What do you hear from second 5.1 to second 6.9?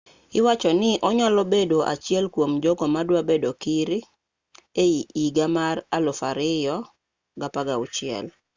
higa mar 2016